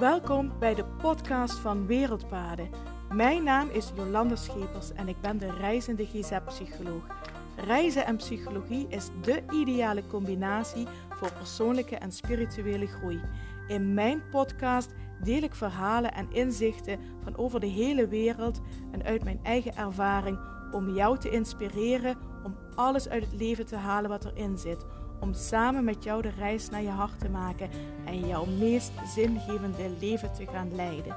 Welkom 0.00 0.52
bij 0.58 0.74
de 0.74 0.84
podcast 0.84 1.58
van 1.58 1.86
Wereldpaden. 1.86 2.70
Mijn 3.12 3.42
naam 3.44 3.68
is 3.68 3.92
Jolanda 3.96 4.36
Schepers 4.36 4.92
en 4.92 5.08
ik 5.08 5.20
ben 5.20 5.38
de 5.38 5.50
reizende 5.50 6.06
GZ-psycholoog. 6.06 7.06
Reizen 7.56 8.06
en 8.06 8.16
psychologie 8.16 8.86
is 8.88 9.08
de 9.22 9.42
ideale 9.50 10.06
combinatie 10.06 10.86
voor 11.10 11.32
persoonlijke 11.32 11.96
en 11.96 12.12
spirituele 12.12 12.86
groei. 12.86 13.20
In 13.68 13.94
mijn 13.94 14.22
podcast 14.30 14.94
deel 15.22 15.42
ik 15.42 15.54
verhalen 15.54 16.12
en 16.12 16.32
inzichten 16.32 16.98
van 17.22 17.36
over 17.36 17.60
de 17.60 17.66
hele 17.66 18.08
wereld 18.08 18.60
en 18.90 19.02
uit 19.02 19.24
mijn 19.24 19.40
eigen 19.42 19.76
ervaring 19.76 20.38
om 20.72 20.94
jou 20.94 21.18
te 21.18 21.30
inspireren 21.30 22.16
om 22.44 22.56
alles 22.74 23.08
uit 23.08 23.24
het 23.24 23.40
leven 23.40 23.66
te 23.66 23.76
halen 23.76 24.10
wat 24.10 24.24
erin 24.24 24.58
zit. 24.58 24.84
Om 25.20 25.34
samen 25.34 25.84
met 25.84 26.04
jou 26.04 26.22
de 26.22 26.30
reis 26.30 26.68
naar 26.68 26.82
je 26.82 26.88
hart 26.88 27.18
te 27.18 27.28
maken 27.28 27.70
en 28.06 28.26
jouw 28.26 28.44
meest 28.44 28.92
zingevende 29.14 29.96
leven 30.00 30.32
te 30.32 30.46
gaan 30.46 30.74
leiden. 30.74 31.16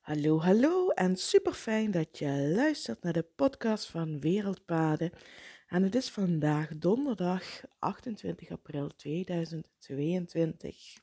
Hallo, 0.00 0.40
hallo 0.40 0.88
en 0.88 1.16
super 1.16 1.52
fijn 1.52 1.90
dat 1.90 2.18
je 2.18 2.52
luistert 2.54 3.02
naar 3.02 3.12
de 3.12 3.26
podcast 3.36 3.90
van 3.90 4.20
Wereldpaden. 4.20 5.12
En 5.66 5.82
het 5.82 5.94
is 5.94 6.10
vandaag 6.10 6.78
donderdag 6.78 7.44
28 7.78 8.50
april 8.50 8.88
2022. 8.96 10.96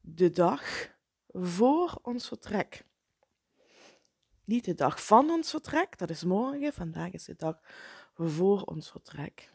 De 0.00 0.30
dag 0.30 0.62
voor 1.26 1.98
ons 2.02 2.28
vertrek. 2.28 2.86
Niet 4.48 4.64
de 4.64 4.74
dag 4.74 5.04
van 5.04 5.30
ons 5.30 5.50
vertrek, 5.50 5.98
dat 5.98 6.10
is 6.10 6.24
morgen. 6.24 6.72
Vandaag 6.72 7.12
is 7.12 7.24
de 7.24 7.34
dag 7.36 7.60
voor 8.14 8.62
ons 8.62 8.90
vertrek. 8.90 9.54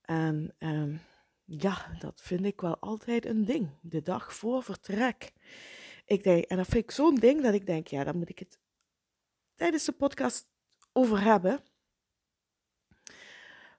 En 0.00 0.54
ehm, 0.58 0.96
ja, 1.44 1.96
dat 1.98 2.20
vind 2.22 2.44
ik 2.44 2.60
wel 2.60 2.78
altijd 2.78 3.26
een 3.26 3.44
ding. 3.44 3.78
De 3.82 4.02
dag 4.02 4.34
voor 4.34 4.62
vertrek. 4.62 5.32
Ik 6.04 6.22
denk, 6.22 6.44
en 6.44 6.56
dat 6.56 6.66
vind 6.66 6.84
ik 6.84 6.90
zo'n 6.90 7.14
ding 7.14 7.42
dat 7.42 7.54
ik 7.54 7.66
denk, 7.66 7.86
ja, 7.86 8.04
daar 8.04 8.16
moet 8.16 8.28
ik 8.28 8.38
het 8.38 8.58
tijdens 9.54 9.84
de 9.84 9.92
podcast 9.92 10.48
over 10.92 11.22
hebben. 11.22 11.64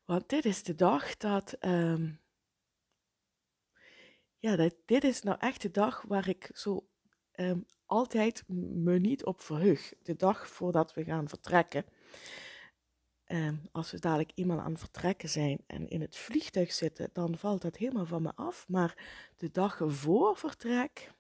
Want 0.06 0.30
dit 0.30 0.46
is 0.46 0.64
de 0.64 0.76
dag 0.76 1.18
dat. 1.18 1.54
Ehm, 1.54 2.12
ja, 4.38 4.56
dat, 4.56 4.76
dit 4.86 5.04
is 5.04 5.22
nou 5.22 5.38
echt 5.40 5.62
de 5.62 5.72
dag 5.72 6.02
waar 6.02 6.28
ik 6.28 6.50
zo 6.54 6.88
um, 7.36 7.66
altijd 7.88 8.44
me 8.48 9.00
niet 9.00 9.26
op 9.26 9.42
verheug. 9.42 9.94
De 10.04 10.16
dag 10.16 10.50
voordat 10.50 10.94
we 10.94 11.04
gaan 11.04 11.30
vertrekken. 11.30 11.86
Als 13.72 13.92
we 13.92 14.00
dadelijk 14.00 14.32
eenmaal 14.36 14.60
aan 14.60 14.72
het 14.72 14.80
vertrekken 14.80 15.30
zijn 15.30 15.60
en 15.68 15.88
in 15.88 16.02
het 16.02 16.18
vliegtuig 16.18 16.74
zitten, 16.74 17.10
dan 17.14 17.38
valt 17.38 17.62
dat 17.62 17.76
helemaal 17.76 18.06
van 18.06 18.22
me 18.22 18.32
af. 18.36 18.68
Maar 18.68 19.06
de 19.38 19.52
dag 19.52 19.82
voor 19.86 20.38
vertrek, 20.38 21.12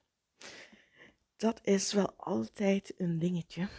dat 1.35 1.59
is 1.63 1.93
wel 1.93 2.13
altijd 2.17 2.93
een 2.97 3.19
dingetje. 3.19 3.69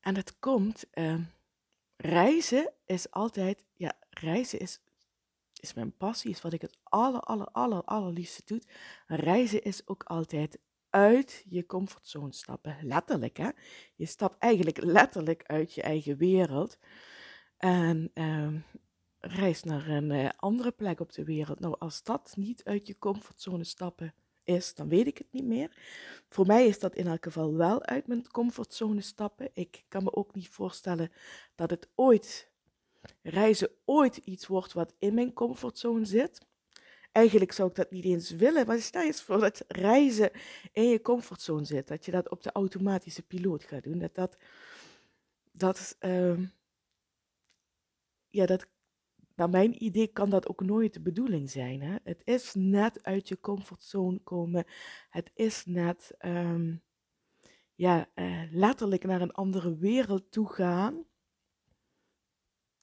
En 0.00 0.16
het 0.16 0.38
komt, 0.38 0.84
uh, 0.94 1.20
reizen 1.96 2.72
is 2.84 3.10
altijd, 3.10 3.64
ja, 3.74 3.92
reizen 4.10 4.58
is 4.58 4.80
is 5.60 5.74
mijn 5.74 5.96
passie, 5.96 6.30
is 6.30 6.42
wat 6.42 6.52
ik 6.52 6.60
het 6.60 6.78
aller, 6.82 7.20
aller, 7.20 7.46
aller, 7.46 7.84
allerliefste 7.84 8.42
doe. 8.44 8.62
Reizen 9.06 9.62
is 9.62 9.86
ook 9.86 10.02
altijd 10.02 10.58
uit 10.90 11.44
je 11.48 11.66
comfortzone 11.66 12.32
stappen. 12.32 12.76
Letterlijk, 12.82 13.36
hè. 13.36 13.48
Je 13.94 14.06
stapt 14.06 14.38
eigenlijk 14.38 14.82
letterlijk 14.82 15.42
uit 15.42 15.74
je 15.74 15.82
eigen 15.82 16.16
wereld. 16.16 16.78
En 17.56 18.10
uh, 18.14 18.54
reis 19.18 19.62
naar 19.62 19.88
een 19.88 20.10
uh, 20.10 20.28
andere 20.36 20.70
plek 20.70 21.00
op 21.00 21.12
de 21.12 21.24
wereld. 21.24 21.60
Nou, 21.60 21.76
als 21.78 22.02
dat 22.02 22.32
niet 22.36 22.64
uit 22.64 22.86
je 22.86 22.98
comfortzone 22.98 23.64
stappen 23.64 24.14
is, 24.44 24.74
dan 24.74 24.88
weet 24.88 25.06
ik 25.06 25.18
het 25.18 25.32
niet 25.32 25.44
meer. 25.44 25.76
Voor 26.28 26.46
mij 26.46 26.66
is 26.66 26.78
dat 26.78 26.94
in 26.94 27.06
elk 27.06 27.24
geval 27.24 27.54
wel 27.54 27.82
uit 27.82 28.06
mijn 28.06 28.30
comfortzone 28.30 29.00
stappen. 29.00 29.50
Ik 29.52 29.84
kan 29.88 30.02
me 30.02 30.14
ook 30.14 30.34
niet 30.34 30.48
voorstellen 30.48 31.12
dat 31.54 31.70
het 31.70 31.88
ooit 31.94 32.49
reizen 33.22 33.70
ooit 33.84 34.16
iets 34.16 34.46
wordt 34.46 34.72
wat 34.72 34.94
in 34.98 35.14
mijn 35.14 35.32
comfortzone 35.32 36.04
zit. 36.04 36.48
Eigenlijk 37.12 37.52
zou 37.52 37.68
ik 37.68 37.74
dat 37.74 37.90
niet 37.90 38.04
eens 38.04 38.30
willen, 38.30 38.66
maar 38.66 38.80
stel 38.80 39.00
je 39.00 39.06
eens 39.06 39.22
voor 39.22 39.40
dat 39.40 39.64
reizen 39.68 40.30
in 40.72 40.88
je 40.88 41.00
comfortzone 41.00 41.64
zit. 41.64 41.88
Dat 41.88 42.04
je 42.04 42.10
dat 42.10 42.30
op 42.30 42.42
de 42.42 42.52
automatische 42.52 43.22
piloot 43.22 43.64
gaat 43.64 43.82
doen. 43.82 43.98
Dat 43.98 44.14
dat, 44.14 44.36
dat 45.52 45.96
uh, 46.00 46.38
ja, 48.28 48.46
dat, 48.46 48.66
naar 49.34 49.50
mijn 49.50 49.84
idee 49.84 50.06
kan 50.06 50.30
dat 50.30 50.48
ook 50.48 50.60
nooit 50.60 50.92
de 50.92 51.00
bedoeling 51.00 51.50
zijn. 51.50 51.82
Hè? 51.82 51.96
Het 52.02 52.22
is 52.24 52.54
net 52.54 53.02
uit 53.02 53.28
je 53.28 53.40
comfortzone 53.40 54.18
komen. 54.18 54.64
Het 55.10 55.30
is 55.34 55.64
net, 55.64 56.14
um, 56.18 56.82
ja, 57.74 58.10
uh, 58.14 58.42
letterlijk 58.50 59.04
naar 59.04 59.20
een 59.20 59.32
andere 59.32 59.76
wereld 59.76 60.32
toe 60.32 60.52
gaan 60.52 61.04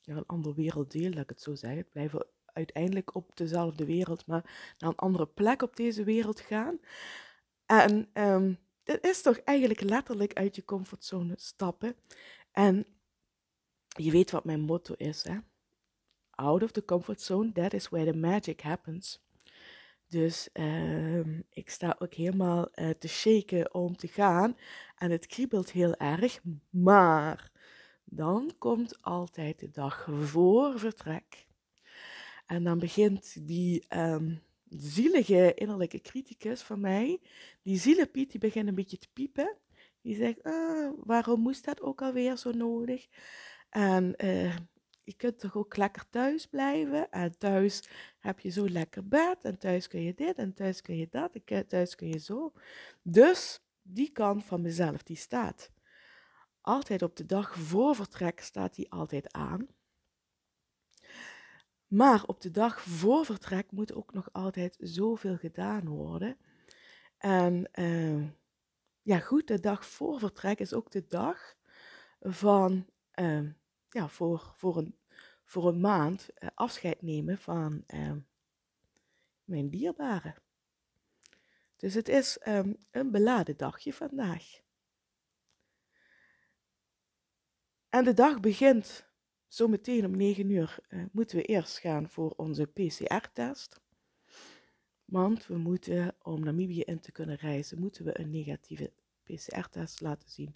naar 0.08 0.18
een 0.18 0.26
ander 0.26 0.54
werelddeel, 0.54 1.10
laat 1.10 1.24
ik 1.24 1.30
het 1.30 1.42
zo 1.42 1.56
zeggen. 1.56 1.90
Blijven 1.90 2.26
uiteindelijk 2.46 3.16
op 3.16 3.38
dezelfde 3.38 3.86
wereld, 3.86 4.26
maar 4.26 4.76
naar 4.78 4.90
een 4.90 4.96
andere 4.96 5.28
plek 5.28 5.62
op 5.62 5.76
deze 5.76 6.04
wereld 6.04 6.40
gaan. 6.40 6.80
En 7.66 8.10
um, 8.14 8.58
dit 8.84 9.06
is 9.06 9.22
toch 9.22 9.38
eigenlijk 9.38 9.82
letterlijk 9.82 10.34
uit 10.34 10.56
je 10.56 10.66
comfortzone 10.66 11.34
stappen. 11.38 11.96
En 12.52 12.86
je 13.88 14.12
weet 14.12 14.32
wat 14.32 14.46
mijn 14.46 14.62
motto 14.62 14.94
is, 14.98 15.24
hè? 15.24 15.38
Out 16.30 16.64
of 16.64 16.72
the 16.72 16.86
comfort 16.86 17.22
zone, 17.22 17.52
that 17.52 17.74
is 17.74 17.90
where 17.90 18.12
the 18.12 18.18
magic 18.18 18.62
happens. 18.62 19.26
Dus 20.08 20.50
um, 20.54 21.44
ik 21.50 21.70
sta 21.70 21.96
ook 22.00 22.14
helemaal 22.14 22.70
uh, 22.76 22.90
te 22.90 23.08
shaken 23.08 23.74
om 23.74 23.96
te 23.96 24.08
gaan. 24.08 24.58
En 24.96 25.12
het 25.12 25.28
kriebelt 25.28 25.72
heel 25.72 25.96
erg. 25.96 26.40
Maar 26.70 27.52
dan 28.10 28.52
komt 28.58 29.02
altijd 29.02 29.60
de 29.60 29.70
dag 29.70 30.08
voor 30.12 30.80
vertrek. 30.80 31.46
En 32.46 32.64
dan 32.64 32.80
begint 32.80 33.48
die 33.48 33.86
um, 33.98 34.42
zielige 34.70 35.54
innerlijke 35.54 36.02
criticus 36.02 36.62
van 36.62 36.80
mij, 36.80 37.22
die 37.62 37.80
zielepiet, 37.80 38.32
die 38.32 38.40
begint 38.40 38.68
een 38.68 38.76
beetje 38.76 38.98
te 38.98 39.10
piepen. 39.14 39.58
Die 40.02 40.16
zegt, 40.16 40.44
ah, 40.44 40.94
waarom 40.98 41.40
moest 41.40 41.66
dat 41.66 41.82
ook 41.82 42.02
alweer 42.02 42.38
zo 42.38 42.52
nodig? 42.52 43.08
En 43.70 44.14
uh, 44.18 44.56
je 45.04 45.14
kunt 45.14 45.40
toch 45.40 45.56
ook 45.56 45.78
lekker 45.78 46.10
thuis 46.10 46.46
blijven. 46.46 47.10
En 47.12 47.38
thuis 47.38 47.90
heb 48.20 48.40
je 48.40 48.50
zo 48.50 48.70
lekker 48.70 49.08
bed. 49.08 49.38
En 49.42 49.58
thuis 49.58 49.88
kun 49.88 50.02
je 50.02 50.14
dit 50.14 50.38
en 50.38 50.54
thuis 50.54 50.82
kun 50.82 50.98
je 50.98 51.08
dat. 51.10 51.36
En 51.36 51.68
thuis 51.68 51.96
kun 51.96 52.08
je 52.08 52.20
zo. 52.20 52.54
Dus 53.02 53.60
die 53.82 54.12
kant 54.12 54.46
van 54.46 54.62
mezelf, 54.62 55.04
die 55.04 55.16
staat 55.16 55.72
altijd 56.68 57.02
op 57.02 57.16
de 57.16 57.26
dag 57.26 57.56
voor 57.56 57.96
vertrek 57.96 58.40
staat 58.40 58.76
die 58.76 58.92
altijd 58.92 59.34
aan. 59.34 59.68
Maar 61.88 62.24
op 62.26 62.42
de 62.42 62.52
dag 62.52 62.82
voor 62.82 63.26
vertrek 63.26 63.72
moet 63.72 63.94
ook 63.94 64.14
nog 64.14 64.30
altijd 64.32 64.78
zoveel 64.80 65.38
gedaan 65.38 65.88
worden. 65.88 66.38
En 67.18 67.70
uh, 67.74 68.28
ja, 69.02 69.20
goed, 69.20 69.48
de 69.48 69.60
dag 69.60 69.86
voor 69.86 70.20
vertrek 70.20 70.60
is 70.60 70.74
ook 70.74 70.92
de 70.92 71.06
dag 71.08 71.56
van, 72.20 72.86
uh, 73.20 73.50
ja, 73.90 74.08
voor, 74.08 74.54
voor, 74.56 74.78
een, 74.78 74.98
voor 75.44 75.68
een 75.68 75.80
maand 75.80 76.30
uh, 76.40 76.50
afscheid 76.54 77.02
nemen 77.02 77.38
van 77.38 77.84
ehm, 77.86 78.20
mijn 79.44 79.70
dierbaren. 79.70 80.36
Dus 81.76 81.94
het 81.94 82.10
is 82.10 82.40
um, 82.48 82.78
een 82.92 83.12
beladen 83.12 83.58
dagje 83.58 83.94
vandaag. 83.94 84.66
En 87.98 88.04
de 88.04 88.14
dag 88.14 88.40
begint 88.40 89.06
zometeen 89.48 90.06
om 90.06 90.18
9 90.18 90.50
uur. 90.50 90.78
Uh, 90.90 91.04
moeten 91.12 91.38
we 91.38 91.44
eerst 91.44 91.80
gaan 91.80 92.10
voor 92.10 92.34
onze 92.36 92.66
PCR-test. 92.66 93.80
Want 95.06 95.48
we 95.48 95.58
moeten, 95.58 96.16
om 96.22 96.44
Namibië 96.44 96.82
in 96.82 97.00
te 97.00 97.12
kunnen 97.12 97.36
reizen, 97.36 97.80
moeten 97.80 98.06
we 98.06 98.20
een 98.20 98.30
negatieve 98.30 98.92
PCR-test 99.24 100.02
laten 100.02 100.30
zien. 100.30 100.56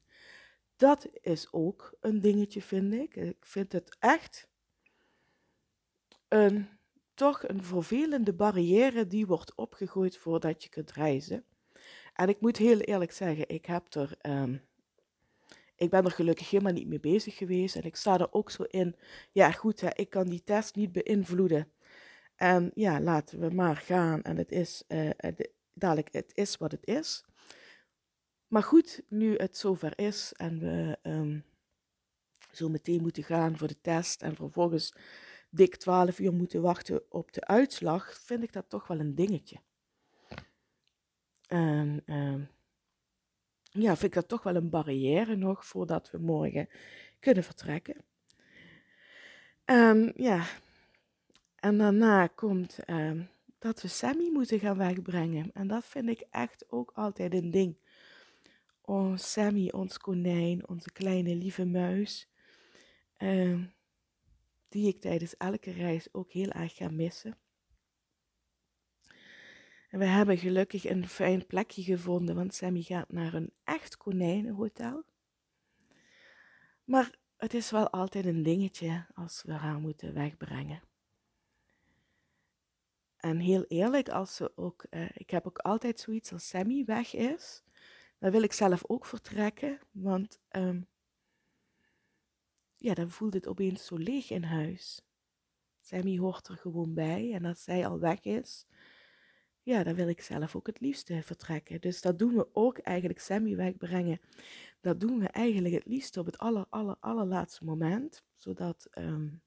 Dat 0.76 1.10
is 1.22 1.54
ook 1.54 1.98
een 2.00 2.22
dingetje, 2.22 2.62
vind 2.62 2.94
ik. 2.94 3.16
Ik 3.16 3.46
vind 3.46 3.72
het 3.72 3.96
echt 4.00 4.50
een, 6.28 6.68
toch 7.14 7.48
een 7.48 7.64
vervelende 7.64 8.34
barrière 8.34 9.08
die 9.08 9.28
wordt 9.28 9.56
opgegooid 9.56 10.18
voordat 10.18 10.64
je 10.64 10.70
kunt 10.70 10.92
reizen. 10.92 11.46
En 12.14 12.30
ik 12.30 12.42
moet 12.42 12.58
heel 12.58 12.80
eerlijk 12.80 13.12
zeggen, 13.12 13.50
ik 13.50 13.66
heb 13.66 13.94
er 13.94 14.18
um, 14.22 14.62
ik 15.82 15.90
ben 15.90 16.06
er 16.06 16.12
gelukkig 16.12 16.50
helemaal 16.50 16.74
niet 16.74 16.88
mee 16.88 17.00
bezig 17.00 17.38
geweest. 17.38 17.76
En 17.76 17.84
ik 17.84 17.96
sta 17.96 18.20
er 18.20 18.34
ook 18.34 18.52
zo 18.52 18.64
in. 18.64 18.96
Ja, 19.32 19.52
goed, 19.52 19.82
hè, 19.82 19.90
ik 19.94 20.10
kan 20.10 20.28
die 20.28 20.44
test 20.44 20.76
niet 20.76 20.92
beïnvloeden. 20.92 21.72
En 22.36 22.72
ja, 22.74 23.00
laten 23.00 23.40
we 23.40 23.50
maar 23.50 23.76
gaan. 23.76 24.22
En 24.22 24.38
het 24.38 24.52
is 24.52 24.84
uh, 24.88 25.10
dadelijk, 25.74 26.14
het 26.14 26.32
is 26.36 26.58
wat 26.58 26.72
het 26.72 26.86
is. 26.86 27.26
Maar 28.48 28.64
goed, 28.64 29.04
nu 29.08 29.36
het 29.36 29.58
zover 29.58 30.00
is 30.00 30.34
en 30.34 30.60
we 30.60 30.98
um, 31.04 31.46
zo 32.52 32.70
meteen 32.70 33.02
moeten 33.02 33.24
gaan 33.24 33.58
voor 33.58 33.68
de 33.68 33.82
test 33.82 34.22
en 34.22 34.36
vervolgens 34.36 34.96
dik 35.50 35.76
12 35.76 36.20
uur 36.20 36.34
moeten 36.34 36.62
wachten 36.62 37.02
op 37.10 37.32
de 37.34 37.46
uitslag, 37.46 38.14
vind 38.14 38.44
ik 38.44 38.54
dat 38.54 38.70
toch 38.70 38.88
wel 38.88 39.00
een 39.00 39.16
dingetje. 39.16 39.58
En 41.48 42.04
uh, 42.06 42.42
ja, 43.72 43.96
vind 43.96 44.04
ik 44.04 44.14
dat 44.14 44.28
toch 44.28 44.44
wel 44.44 44.56
een 44.56 44.70
barrière 44.70 45.36
nog 45.36 45.66
voordat 45.66 46.12
we 46.12 46.18
morgen 46.18 46.70
kunnen 47.20 47.44
vertrekken. 47.44 47.96
En 49.66 50.14
ja, 50.16 50.46
en 51.56 51.78
daarna 51.78 52.28
komt 52.28 52.80
uh, 52.86 53.22
dat 53.60 53.82
we 53.82 53.88
Sammy 53.88 54.30
moeten 54.30 54.60
gaan 54.60 54.78
wegbrengen. 54.78 55.52
En 55.54 55.68
dat 55.68 55.86
vind 55.86 56.10
ik 56.10 56.24
echt 56.30 56.66
ook 56.70 56.92
altijd 56.96 57.34
een 57.34 57.52
ding. 57.52 57.78
Oh, 58.82 59.18
Sammy, 59.18 59.70
ons 59.70 59.98
konijn, 59.98 60.68
onze 60.68 60.92
kleine 60.92 61.36
lieve 61.36 61.66
muis. 61.66 62.30
Uh, 63.18 63.60
die 64.70 64.88
ik 64.88 65.02
tijdens 65.02 65.38
elke 65.38 65.72
reis 65.72 66.14
ook 66.14 66.32
heel 66.32 66.50
erg 66.50 66.76
ga 66.76 66.90
missen. 66.90 67.38
En 69.92 70.00
we 70.00 70.06
hebben 70.06 70.38
gelukkig 70.38 70.86
een 70.86 71.08
fijn 71.08 71.46
plekje 71.46 71.84
gevonden, 71.84 72.36
want 72.36 72.54
Sammy 72.54 72.82
gaat 72.82 73.12
naar 73.12 73.34
een 73.34 73.54
echt 73.64 73.98
konijnenhotel. 73.98 75.04
Maar 76.84 77.16
het 77.38 77.54
is 77.54 77.72
wel 77.72 77.90
altijd 77.90 78.26
een 78.26 78.44
dingetje 78.44 79.06
als 79.14 79.44
we 79.46 79.52
haar 79.52 79.80
moeten 79.80 80.14
wegbrengen. 80.14 80.82
En 83.18 83.40
heel 83.40 83.64
eerlijk, 83.64 84.10
als 84.10 84.36
ze 84.36 84.52
ook, 84.58 84.86
uh, 84.90 85.10
ik 85.14 85.30
heb 85.30 85.48
ook 85.48 85.58
altijd 85.58 86.00
zoiets 86.00 86.32
als 86.32 86.48
Sammy 86.48 86.86
weg 86.86 87.14
is, 87.14 87.64
dan 88.20 88.32
wil 88.32 88.42
ik 88.42 88.54
zelf 88.54 88.84
ook 88.88 89.06
vertrekken, 89.06 89.80
want 89.92 90.40
um, 90.52 90.88
ja, 92.78 92.94
dan 92.94 93.10
voelt 93.10 93.34
het 93.34 93.48
opeens 93.48 93.86
zo 93.86 93.96
leeg 93.96 94.30
in 94.30 94.44
huis. 94.44 95.02
Sammy 95.80 96.18
hoort 96.18 96.48
er 96.48 96.58
gewoon 96.58 96.94
bij 96.94 97.34
en 97.34 97.46
als 97.46 97.64
zij 97.64 97.88
al 97.88 98.00
weg 98.00 98.24
is, 98.24 98.66
ja, 99.64 99.84
dan 99.84 99.96
wil 99.96 100.08
ik 100.08 100.22
zelf 100.22 100.56
ook 100.56 100.68
het 100.68 100.80
liefste 100.80 101.24
vertrekken. 101.24 101.82
Dus 101.82 102.02
dat 102.02 102.20
doen 102.20 102.36
we 102.36 102.48
ook 102.54 102.78
eigenlijk, 102.78 103.20
Sammy 103.20 103.56
wegbrengen. 103.56 104.22
Dat 104.82 105.00
doen 105.00 105.20
we 105.20 105.28
eigenlijk 105.28 105.74
het 105.74 105.86
liefst 105.86 106.18
op 106.18 106.26
het 106.26 106.38
aller, 106.38 106.66
aller, 106.70 106.96
allerlaatste 107.00 107.64
moment, 107.64 108.24
zodat 108.36 108.88
um, 108.98 109.42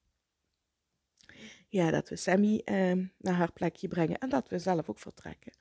ja, 1.68 1.90
dat 1.90 2.08
we 2.08 2.16
Sammy 2.16 2.62
um, 2.64 3.12
naar 3.18 3.34
haar 3.34 3.52
plekje 3.52 3.88
brengen 3.88 4.18
en 4.18 4.28
dat 4.28 4.48
we 4.48 4.58
zelf 4.58 4.88
ook 4.88 4.98
vertrekken. 4.98 5.52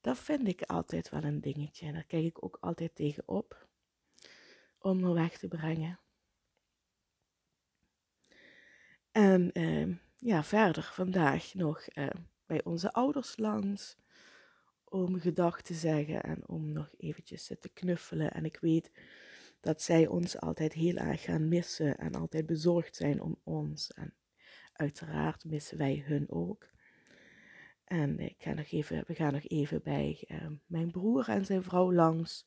Dat 0.00 0.18
vind 0.18 0.48
ik 0.48 0.62
altijd 0.62 1.08
wel 1.08 1.22
een 1.22 1.40
dingetje 1.40 1.86
en 1.86 1.92
daar 1.92 2.06
kijk 2.06 2.24
ik 2.24 2.44
ook 2.44 2.58
altijd 2.60 2.94
tegenop 2.94 3.66
om 4.78 5.04
haar 5.04 5.14
weg 5.14 5.38
te 5.38 5.48
brengen. 5.48 6.00
En 9.10 9.50
uh, 9.52 9.96
ja, 10.16 10.44
verder 10.44 10.82
vandaag 10.82 11.54
nog 11.54 11.86
bij 12.48 12.64
onze 12.64 12.92
ouders 12.92 13.36
langs 13.36 13.96
om 14.84 15.20
gedag 15.20 15.62
te 15.62 15.74
zeggen 15.74 16.22
en 16.22 16.48
om 16.48 16.72
nog 16.72 16.90
eventjes 16.96 17.46
te 17.60 17.68
knuffelen. 17.68 18.32
En 18.32 18.44
ik 18.44 18.58
weet 18.60 18.90
dat 19.60 19.82
zij 19.82 20.06
ons 20.06 20.40
altijd 20.40 20.72
heel 20.72 20.96
erg 20.96 21.22
gaan 21.22 21.48
missen 21.48 21.98
en 21.98 22.14
altijd 22.14 22.46
bezorgd 22.46 22.96
zijn 22.96 23.20
om 23.20 23.40
ons. 23.44 23.92
En 23.92 24.14
uiteraard 24.72 25.44
missen 25.44 25.78
wij 25.78 26.04
hun 26.06 26.30
ook. 26.30 26.68
En 27.84 28.18
ik 28.18 28.54
nog 28.54 28.70
even, 28.70 29.04
we 29.06 29.14
gaan 29.14 29.32
nog 29.32 29.48
even 29.48 29.82
bij 29.82 30.24
uh, 30.28 30.46
mijn 30.66 30.90
broer 30.90 31.28
en 31.28 31.44
zijn 31.44 31.62
vrouw 31.62 31.92
langs. 31.92 32.46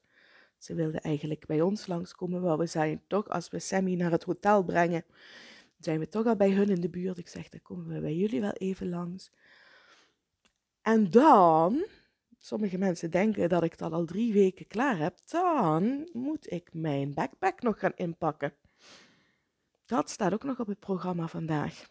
Ze 0.57 0.73
wilden 0.73 1.01
eigenlijk 1.01 1.45
bij 1.45 1.61
ons 1.61 1.87
langskomen, 1.87 2.41
maar 2.41 2.57
we 2.57 2.65
zijn 2.65 3.01
toch, 3.07 3.29
als 3.29 3.49
we 3.49 3.59
Sammy 3.59 3.95
naar 3.95 4.11
het 4.11 4.23
hotel 4.23 4.63
brengen, 4.63 5.05
zijn 5.79 5.99
we 5.99 6.07
toch 6.07 6.25
al 6.25 6.35
bij 6.35 6.51
hun 6.51 6.69
in 6.69 6.81
de 6.81 6.89
buurt. 6.89 7.17
Ik 7.17 7.27
zeg, 7.27 7.49
dan 7.49 7.61
komen 7.61 7.87
we 7.87 7.99
bij 7.99 8.15
jullie 8.15 8.41
wel 8.41 8.51
even 8.51 8.89
langs. 8.89 9.31
En 10.81 11.09
dan, 11.09 11.85
sommige 12.37 12.77
mensen 12.77 13.11
denken 13.11 13.49
dat 13.49 13.63
ik 13.63 13.77
dat 13.77 13.91
al 13.91 14.05
drie 14.05 14.33
weken 14.33 14.67
klaar 14.67 14.97
heb, 14.97 15.17
dan 15.25 16.09
moet 16.13 16.51
ik 16.51 16.73
mijn 16.73 17.13
backpack 17.13 17.61
nog 17.61 17.79
gaan 17.79 17.95
inpakken. 17.95 18.53
Dat 19.85 20.09
staat 20.09 20.33
ook 20.33 20.43
nog 20.43 20.59
op 20.59 20.67
het 20.67 20.79
programma 20.79 21.27
vandaag. 21.27 21.89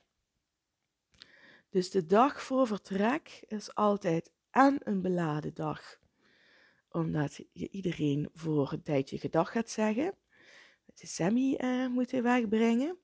Dus 1.70 1.90
de 1.90 2.06
dag 2.06 2.42
voor 2.42 2.66
vertrek 2.66 3.44
is 3.46 3.74
altijd 3.74 4.32
en 4.50 4.78
een 4.84 5.02
beladen 5.02 5.54
dag. 5.54 5.98
Omdat 6.88 7.36
je 7.52 7.68
iedereen 7.70 8.28
voor 8.32 8.72
een 8.72 8.82
tijdje 8.82 9.18
gedag 9.18 9.52
gaat 9.52 9.70
zeggen. 9.70 10.14
De 10.94 11.06
Sammy 11.06 11.58
uh, 11.58 11.86
moet 11.86 12.10
wegbrengen. 12.10 12.98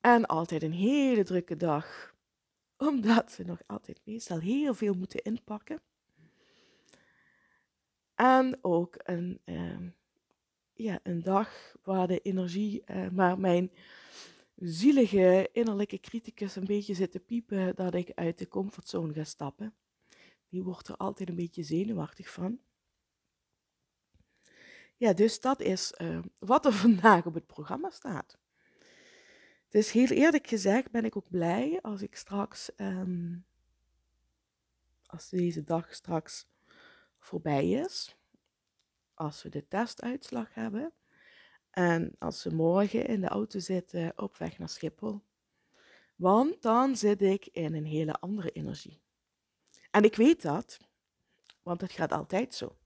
En 0.00 0.26
altijd 0.26 0.62
een 0.62 0.72
hele 0.72 1.24
drukke 1.24 1.56
dag, 1.56 2.14
omdat 2.78 3.36
we 3.36 3.44
nog 3.44 3.60
altijd 3.66 4.00
meestal 4.04 4.38
heel 4.38 4.74
veel 4.74 4.94
moeten 4.94 5.22
inpakken. 5.22 5.80
En 8.14 8.58
ook 8.60 8.94
een, 8.98 9.40
uh, 9.44 9.90
ja, 10.72 11.00
een 11.02 11.22
dag 11.22 11.76
waar 11.82 12.06
de 12.06 12.20
energie, 12.20 12.82
uh, 12.86 13.06
waar 13.12 13.38
mijn 13.38 13.70
zielige 14.54 15.48
innerlijke 15.52 16.00
criticus 16.00 16.56
een 16.56 16.64
beetje 16.64 16.94
zit 16.94 17.10
te 17.10 17.20
piepen 17.20 17.74
dat 17.74 17.94
ik 17.94 18.12
uit 18.14 18.38
de 18.38 18.48
comfortzone 18.48 19.12
ga 19.12 19.24
stappen. 19.24 19.74
Die 20.48 20.62
wordt 20.62 20.88
er 20.88 20.96
altijd 20.96 21.28
een 21.28 21.34
beetje 21.34 21.62
zenuwachtig 21.62 22.30
van. 22.30 22.60
Ja, 24.96 25.12
dus 25.12 25.40
dat 25.40 25.60
is 25.60 25.94
uh, 26.00 26.18
wat 26.38 26.66
er 26.66 26.72
vandaag 26.86 27.26
op 27.26 27.34
het 27.34 27.46
programma 27.46 27.90
staat. 27.90 28.38
Dus 29.68 29.92
heel 29.92 30.06
eerlijk 30.06 30.46
gezegd 30.46 30.90
ben 30.90 31.04
ik 31.04 31.16
ook 31.16 31.30
blij 31.30 31.78
als 31.82 32.02
ik 32.02 32.16
straks, 32.16 32.70
um, 32.76 33.44
als 35.06 35.28
deze 35.28 35.64
dag 35.64 35.94
straks 35.94 36.46
voorbij 37.18 37.70
is, 37.70 38.16
als 39.14 39.42
we 39.42 39.48
de 39.48 39.68
testuitslag 39.68 40.54
hebben 40.54 40.92
en 41.70 42.14
als 42.18 42.44
we 42.44 42.50
morgen 42.50 43.06
in 43.06 43.20
de 43.20 43.28
auto 43.28 43.58
zitten 43.58 44.12
op 44.16 44.36
weg 44.36 44.58
naar 44.58 44.68
Schiphol. 44.68 45.22
Want 46.16 46.62
dan 46.62 46.96
zit 46.96 47.22
ik 47.22 47.46
in 47.46 47.74
een 47.74 47.86
hele 47.86 48.12
andere 48.12 48.50
energie. 48.50 49.00
En 49.90 50.04
ik 50.04 50.16
weet 50.16 50.42
dat, 50.42 50.78
want 51.62 51.80
het 51.80 51.92
gaat 51.92 52.12
altijd 52.12 52.54
zo. 52.54 52.76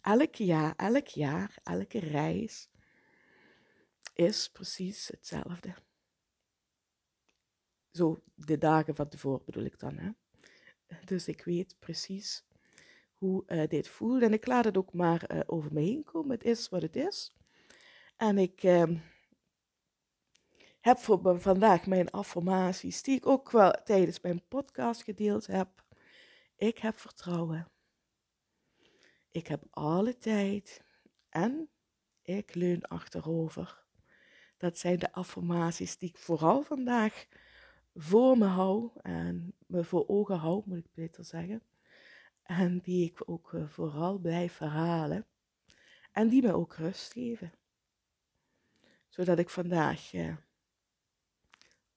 Elk 0.00 0.34
jaar, 0.34 0.74
elk 0.76 1.06
jaar, 1.06 1.58
elke 1.62 1.98
reis 1.98 2.68
is 4.14 4.48
precies 4.48 5.08
hetzelfde. 5.08 5.74
Zo 7.98 8.22
de 8.34 8.58
dagen 8.58 8.94
van 8.94 9.08
tevoren 9.08 9.44
bedoel 9.44 9.64
ik 9.64 9.78
dan. 9.78 9.98
Hè? 9.98 10.10
Dus 11.04 11.28
ik 11.28 11.44
weet 11.44 11.76
precies 11.78 12.46
hoe 13.14 13.42
uh, 13.46 13.66
dit 13.66 13.88
voelt. 13.88 14.22
En 14.22 14.32
ik 14.32 14.46
laat 14.46 14.64
het 14.64 14.76
ook 14.76 14.92
maar 14.92 15.32
uh, 15.32 15.40
over 15.46 15.72
me 15.72 15.80
heen 15.80 16.04
komen. 16.04 16.30
Het 16.30 16.44
is 16.44 16.68
wat 16.68 16.82
het 16.82 16.96
is. 16.96 17.36
En 18.16 18.38
ik 18.38 18.62
uh, 18.62 19.00
heb 20.80 20.98
voor 20.98 21.40
vandaag 21.40 21.86
mijn 21.86 22.10
affirmaties, 22.10 23.02
die 23.02 23.16
ik 23.16 23.26
ook 23.26 23.50
wel 23.50 23.70
tijdens 23.84 24.20
mijn 24.20 24.42
podcast 24.48 25.02
gedeeld 25.02 25.46
heb. 25.46 25.68
Ik 26.56 26.78
heb 26.78 26.98
vertrouwen. 26.98 27.68
Ik 29.30 29.46
heb 29.46 29.62
alle 29.70 30.18
tijd 30.18 30.84
en 31.28 31.68
ik 32.22 32.54
leun 32.54 32.82
achterover. 32.82 33.86
Dat 34.56 34.78
zijn 34.78 34.98
de 34.98 35.12
affirmaties 35.12 35.98
die 35.98 36.08
ik 36.08 36.18
vooral 36.18 36.62
vandaag 36.62 37.26
voor 38.00 38.38
me 38.38 38.44
hou 38.44 38.90
en 39.02 39.54
me 39.66 39.84
voor 39.84 40.08
ogen 40.08 40.36
hou, 40.36 40.62
moet 40.66 40.78
ik 40.78 40.94
beter 40.94 41.24
zeggen. 41.24 41.62
En 42.42 42.78
die 42.78 43.10
ik 43.10 43.30
ook 43.30 43.54
eh, 43.54 43.68
vooral 43.68 44.18
blijf 44.18 44.58
herhalen. 44.58 45.26
En 46.12 46.28
die 46.28 46.42
me 46.42 46.52
ook 46.52 46.74
rust 46.74 47.12
geven. 47.12 47.52
Zodat 49.08 49.38
ik 49.38 49.50
vandaag 49.50 50.12
eh, 50.12 50.36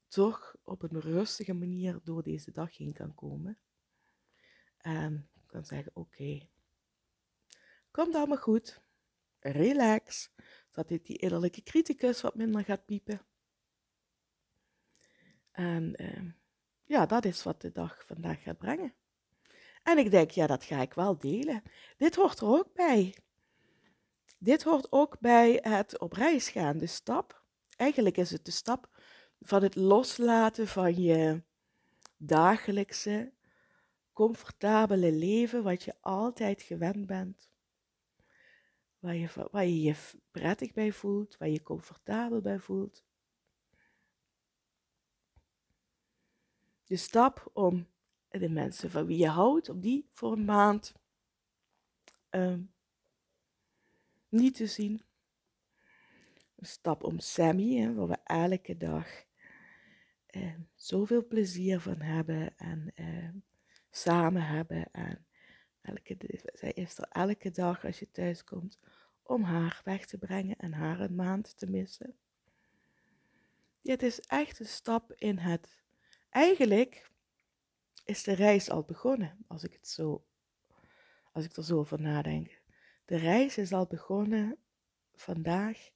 toch 0.08 0.56
op 0.64 0.84
een 0.84 1.00
rustige 1.00 1.54
manier 1.54 2.00
door 2.04 2.24
deze 2.24 2.52
dag 2.52 2.78
heen 2.78 2.94
kan 2.94 3.16
komen. 3.16 3.60
En 4.78 5.30
kan 5.46 5.66
zeggen, 5.66 5.92
oké, 5.94 6.22
okay, 6.22 6.50
komt 7.92 8.16
allemaal 8.16 8.38
goed. 8.38 8.82
Relax. 9.40 10.32
Dat 10.72 10.88
dit 10.88 11.06
die 11.06 11.18
innerlijke 11.18 11.64
criticus 11.64 12.22
wat 12.22 12.36
minder 12.36 12.64
gaat 12.64 12.86
piepen. 12.86 13.22
En 15.52 15.94
uh, 16.02 16.32
ja, 16.84 17.06
dat 17.06 17.26
is 17.26 17.44
wat 17.44 17.62
de 17.62 17.72
dag 17.72 18.04
vandaag 18.06 18.42
gaat 18.42 18.58
brengen. 18.58 18.94
En 19.84 19.98
ik 19.98 20.12
denk, 20.12 20.32
ja, 20.32 20.48
dat 20.48 20.64
ga 20.64 20.82
ik 20.82 20.94
wel 20.94 21.18
delen. 21.18 21.64
Dit 21.98 22.16
hoort 22.16 22.40
er 22.40 22.48
ook 22.48 22.74
bij. 22.74 23.16
Dit 24.38 24.64
hoort 24.64 24.92
ook 24.92 25.20
bij 25.20 25.60
het 25.62 26.00
op 26.00 26.14
reis 26.14 26.50
gaan, 26.50 26.78
de 26.78 26.88
stap. 26.88 27.44
Eigenlijk 27.76 28.18
is 28.18 28.32
het 28.32 28.46
de 28.46 28.52
stap 28.52 28.90
van 29.40 29.64
het 29.64 29.76
loslaten 29.76 30.68
van 30.68 31.02
je 31.02 31.44
dagelijkse, 32.18 33.34
comfortabele 34.14 35.12
leven, 35.12 35.64
wat 35.64 35.84
je 35.84 35.96
altijd 36.02 36.62
gewend 36.62 37.06
bent. 37.06 37.50
waar 39.00 39.16
je, 39.16 39.30
waar 39.52 39.66
je 39.66 39.82
je 39.82 39.96
prettig 40.32 40.74
bij 40.74 40.92
voelt, 40.92 41.38
waar 41.38 41.50
je 41.50 41.64
comfortabel 41.64 42.42
bij 42.42 42.60
voelt. 42.60 43.04
De 46.92 46.98
stap 46.98 47.50
om 47.54 47.88
de 48.30 48.50
mensen 48.50 48.92
van 48.92 49.06
wie 49.06 49.18
je 49.18 49.28
houdt, 49.28 49.70
om 49.70 49.80
die 49.80 50.10
voor 50.14 50.32
een 50.32 50.46
maand 50.46 50.94
um, 52.30 52.74
niet 54.30 54.56
te 54.56 54.68
zien. 54.68 55.04
Een 56.56 56.66
stap 56.66 57.04
om 57.04 57.20
Sammy, 57.20 57.76
hè, 57.76 57.94
waar 57.94 58.08
we 58.08 58.18
elke 58.24 58.78
dag 58.78 59.08
uh, 60.32 60.56
zoveel 60.76 61.28
plezier 61.28 61.80
van 61.80 62.02
hebben 62.02 62.58
en 62.58 62.92
uh, 62.96 63.30
samen 63.90 64.46
hebben. 64.46 64.92
En 64.92 65.26
elke, 65.82 66.18
zij 66.54 66.72
is 66.72 66.98
er 66.98 67.08
elke 67.10 67.52
dag 67.52 67.86
als 67.86 68.00
je 68.00 68.12
thuis 68.12 68.44
komt 68.44 68.80
om 69.24 69.44
haar 69.44 69.82
weg 69.84 70.06
te 70.06 70.18
brengen 70.18 70.58
en 70.58 70.74
haar 70.74 71.00
een 71.00 71.16
maand 71.16 71.58
te 71.58 71.70
missen. 71.70 72.18
Dit 73.82 74.04
is 74.04 74.20
echt 74.20 74.60
een 74.60 74.66
stap 74.66 75.14
in 75.14 75.38
het. 75.38 75.80
Eigenlijk 76.32 77.10
is 78.06 78.24
de 78.24 78.34
reis 78.34 78.70
al 78.70 78.84
begonnen, 78.84 79.46
als 79.48 79.64
ik 79.64 79.74
het 79.74 79.88
zo, 79.88 80.26
als 81.32 81.46
ik 81.46 81.56
er 81.56 81.64
zo 81.64 81.78
over 81.78 82.02
nadenk. 82.02 82.62
De 83.06 83.18
reis 83.18 83.58
is 83.58 83.74
al 83.74 83.86
begonnen 83.86 84.58
vandaag 85.14 85.90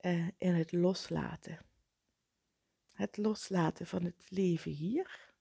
uh, 0.00 0.28
in 0.38 0.54
het 0.54 0.72
loslaten. 0.72 1.66
Het 2.92 3.16
loslaten 3.16 3.86
van 3.86 4.04
het 4.04 4.30
leven 4.30 4.72
hier. 4.72 5.34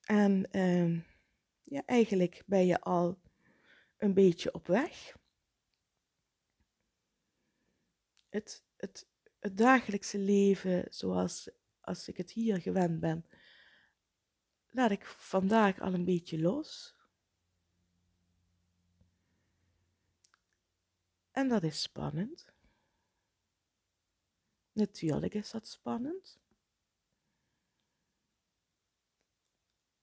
En 0.00 0.48
uh, 0.52 1.00
ja, 1.62 1.82
eigenlijk 1.86 2.42
ben 2.46 2.66
je 2.66 2.80
al 2.80 3.20
een 3.96 4.14
beetje 4.14 4.54
op 4.54 4.66
weg. 4.66 5.16
Het, 8.28 8.64
het, 8.76 9.06
het 9.38 9.56
dagelijkse 9.56 10.18
leven 10.18 10.86
zoals 10.90 11.50
als 11.82 12.08
ik 12.08 12.16
het 12.16 12.30
hier 12.30 12.60
gewend 12.60 13.00
ben, 13.00 13.26
laat 14.70 14.90
ik 14.90 15.06
vandaag 15.06 15.80
al 15.80 15.94
een 15.94 16.04
beetje 16.04 16.40
los. 16.40 16.96
En 21.30 21.48
dat 21.48 21.62
is 21.62 21.82
spannend. 21.82 22.52
Natuurlijk 24.72 25.34
is 25.34 25.50
dat 25.50 25.68
spannend. 25.68 26.40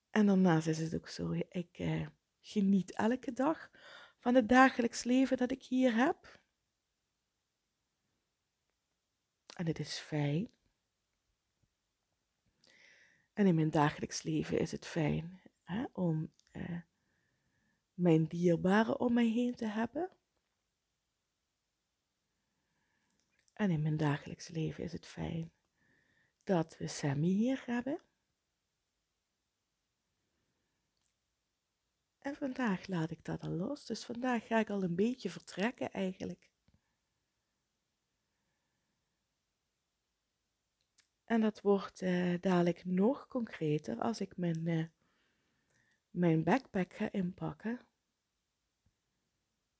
En 0.09 0.25
daarnaast 0.25 0.67
is 0.67 0.77
het 0.79 0.95
ook 0.95 1.07
zo, 1.07 1.31
ik 1.49 1.77
eh, 1.77 2.07
geniet 2.41 2.91
elke 2.91 3.33
dag 3.33 3.69
van 4.17 4.35
het 4.35 4.49
dagelijks 4.49 5.03
leven 5.03 5.37
dat 5.37 5.51
ik 5.51 5.63
hier 5.63 5.95
heb. 5.95 6.39
En 9.55 9.67
het 9.67 9.79
is 9.79 9.97
fijn. 9.97 10.58
En 13.39 13.47
in 13.47 13.55
mijn 13.55 13.69
dagelijks 13.69 14.21
leven 14.21 14.59
is 14.59 14.71
het 14.71 14.85
fijn 14.85 15.41
hè, 15.63 15.85
om 15.93 16.33
eh, 16.51 16.81
mijn 17.93 18.25
dierbaren 18.25 18.99
om 18.99 19.13
mij 19.13 19.27
heen 19.27 19.55
te 19.55 19.65
hebben. 19.65 20.11
En 23.53 23.69
in 23.69 23.81
mijn 23.81 23.97
dagelijks 23.97 24.47
leven 24.47 24.83
is 24.83 24.91
het 24.91 25.05
fijn 25.05 25.51
dat 26.43 26.77
we 26.77 26.87
Sammy 26.87 27.27
hier 27.27 27.63
hebben. 27.65 28.01
En 32.19 32.35
vandaag 32.35 32.87
laat 32.87 33.11
ik 33.11 33.25
dat 33.25 33.43
al 33.43 33.51
los. 33.51 33.85
Dus 33.85 34.05
vandaag 34.05 34.47
ga 34.47 34.59
ik 34.59 34.69
al 34.69 34.83
een 34.83 34.95
beetje 34.95 35.29
vertrekken 35.29 35.91
eigenlijk. 35.91 36.48
En 41.29 41.41
dat 41.41 41.61
wordt 41.61 42.01
uh, 42.01 42.39
dadelijk 42.39 42.85
nog 42.85 43.27
concreter 43.27 43.99
als 43.99 44.21
ik 44.21 44.37
mijn, 44.37 44.67
uh, 44.67 44.85
mijn 46.09 46.43
backpack 46.43 46.93
ga 46.93 47.11
inpakken. 47.11 47.85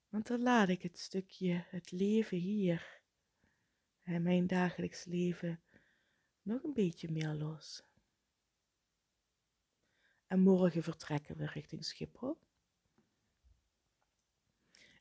Want 0.09 0.27
dan 0.27 0.41
laat 0.41 0.69
ik 0.69 0.81
het 0.81 0.99
stukje, 0.99 1.63
het 1.69 1.91
leven 1.91 2.37
hier, 2.37 3.01
en 4.03 4.21
mijn 4.21 4.47
dagelijks 4.47 5.05
leven, 5.05 5.61
nog 6.41 6.63
een 6.63 6.73
beetje 6.73 7.11
meer 7.11 7.33
los. 7.33 7.83
En 10.27 10.39
morgen 10.39 10.83
vertrekken 10.83 11.37
we 11.37 11.45
richting 11.45 11.85
Schiphol. 11.85 12.37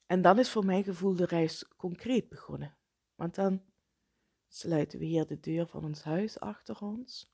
En 0.06 0.22
dan 0.22 0.38
is 0.38 0.50
voor 0.50 0.64
mijn 0.64 0.84
gevoel 0.84 1.14
de 1.14 1.26
reis 1.26 1.68
concreet 1.76 2.28
begonnen. 2.28 2.76
Want 3.14 3.34
dan 3.34 3.67
sluiten 4.48 4.98
we 4.98 5.04
hier 5.04 5.26
de 5.26 5.40
deur 5.40 5.66
van 5.66 5.84
ons 5.84 6.02
huis 6.02 6.40
achter 6.40 6.80
ons. 6.80 7.32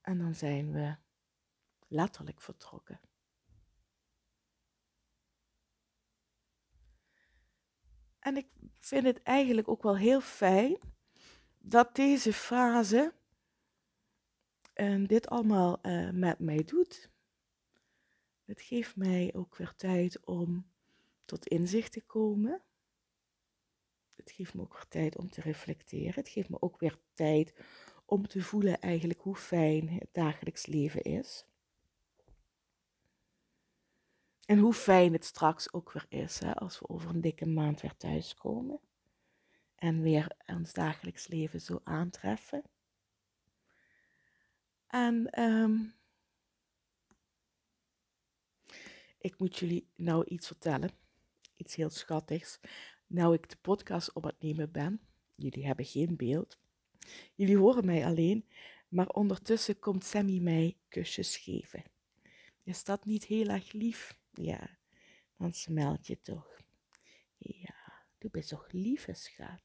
En 0.00 0.18
dan 0.18 0.34
zijn 0.34 0.72
we 0.72 0.96
letterlijk 1.88 2.40
vertrokken. 2.40 3.00
En 8.18 8.36
ik 8.36 8.48
vind 8.78 9.04
het 9.04 9.22
eigenlijk 9.22 9.68
ook 9.68 9.82
wel 9.82 9.96
heel 9.96 10.20
fijn 10.20 10.78
dat 11.58 11.94
deze 11.94 12.32
fase 12.32 13.14
en 14.72 15.06
dit 15.06 15.28
allemaal 15.28 15.86
uh, 15.86 16.10
met 16.10 16.38
mij 16.38 16.64
doet. 16.64 17.10
Het 18.44 18.60
geeft 18.60 18.96
mij 18.96 19.30
ook 19.34 19.56
weer 19.56 19.74
tijd 19.76 20.24
om 20.24 20.70
tot 21.24 21.46
inzicht 21.46 21.92
te 21.92 22.00
komen. 22.00 22.62
Het 24.22 24.32
geeft 24.32 24.54
me 24.54 24.60
ook 24.60 24.72
weer 24.72 24.88
tijd 24.88 25.16
om 25.16 25.30
te 25.30 25.40
reflecteren. 25.40 26.14
Het 26.14 26.28
geeft 26.28 26.48
me 26.48 26.60
ook 26.60 26.78
weer 26.78 26.98
tijd 27.14 27.54
om 28.04 28.28
te 28.28 28.42
voelen 28.42 28.80
eigenlijk 28.80 29.20
hoe 29.20 29.36
fijn 29.36 29.88
het 29.88 30.08
dagelijks 30.12 30.66
leven 30.66 31.02
is. 31.02 31.46
En 34.46 34.58
hoe 34.58 34.74
fijn 34.74 35.12
het 35.12 35.24
straks 35.24 35.72
ook 35.72 35.92
weer 35.92 36.06
is 36.08 36.38
hè, 36.38 36.54
als 36.54 36.78
we 36.78 36.88
over 36.88 37.10
een 37.10 37.20
dikke 37.20 37.46
maand 37.46 37.80
weer 37.80 37.96
thuiskomen. 37.96 38.80
En 39.74 40.02
weer 40.02 40.36
ons 40.46 40.72
dagelijks 40.72 41.26
leven 41.26 41.60
zo 41.60 41.80
aantreffen. 41.84 42.62
En 44.86 45.40
um, 45.42 45.94
ik 49.18 49.38
moet 49.38 49.58
jullie 49.58 49.90
nou 49.96 50.24
iets 50.24 50.46
vertellen. 50.46 50.90
Iets 51.56 51.74
heel 51.74 51.90
schattigs. 51.90 52.60
Nou 53.12 53.34
ik 53.34 53.48
de 53.48 53.56
podcast 53.60 54.12
op 54.12 54.24
het 54.24 54.40
nemen 54.40 54.70
ben. 54.70 55.00
Jullie 55.34 55.66
hebben 55.66 55.84
geen 55.84 56.16
beeld. 56.16 56.58
Jullie 57.34 57.56
horen 57.56 57.86
mij 57.86 58.06
alleen. 58.06 58.48
Maar 58.88 59.08
ondertussen 59.08 59.78
komt 59.78 60.04
Sammy 60.04 60.38
mij 60.38 60.76
kusjes 60.88 61.36
geven. 61.36 61.82
Is 62.62 62.84
dat 62.84 63.04
niet 63.04 63.24
heel 63.24 63.48
erg 63.48 63.72
lief? 63.72 64.16
Ja, 64.30 64.78
dan 65.36 65.52
smelt 65.52 66.06
je 66.06 66.20
toch. 66.20 66.60
Ja, 67.36 68.04
du 68.18 68.28
bent 68.30 68.48
toch 68.48 68.66
lief, 68.70 69.08
schat? 69.12 69.62